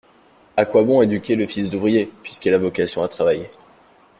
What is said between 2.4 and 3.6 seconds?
a vocation à travailler